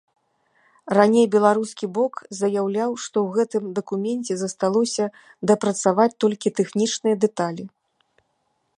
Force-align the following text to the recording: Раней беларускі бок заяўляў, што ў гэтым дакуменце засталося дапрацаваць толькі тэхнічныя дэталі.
Раней 0.97 1.25
беларускі 1.35 1.85
бок 1.97 2.13
заяўляў, 2.39 2.91
што 3.05 3.17
ў 3.25 3.29
гэтым 3.37 3.63
дакуменце 3.81 4.33
засталося 4.41 5.05
дапрацаваць 5.53 6.11
толькі 6.27 6.57
тэхнічныя 6.63 7.15
дэталі. 7.27 7.63